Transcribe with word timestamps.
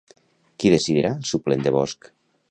Qui 0.63 0.71
decidirà 0.73 1.11
el 1.17 1.27
suplent 1.33 1.67
de 1.67 1.75
Bosch? 1.77 2.09